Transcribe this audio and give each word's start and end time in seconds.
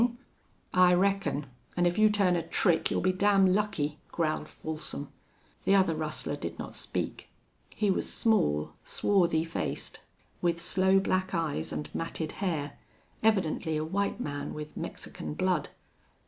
"I 0.73 0.95
reckon. 0.95 1.45
An' 1.77 1.85
if 1.85 1.99
you 1.99 2.09
turn 2.09 2.35
a 2.35 2.41
trick 2.41 2.89
you'll 2.89 3.01
be 3.03 3.13
damn 3.13 3.45
lucky," 3.53 3.99
growled 4.11 4.47
Folsom. 4.47 5.09
The 5.63 5.75
other 5.75 5.93
rustler 5.93 6.35
did 6.35 6.57
not 6.57 6.73
speak. 6.73 7.29
He 7.75 7.91
was 7.91 8.11
small, 8.11 8.71
swarthy 8.83 9.43
faced, 9.43 9.99
with 10.41 10.59
sloe 10.59 10.99
black 10.99 11.35
eyes 11.35 11.71
and 11.71 11.93
matted 11.93 12.31
hair, 12.41 12.79
evidently 13.21 13.77
a 13.77 13.83
white 13.85 14.19
man 14.19 14.55
with 14.55 14.75
Mexican 14.75 15.35
blood. 15.35 15.69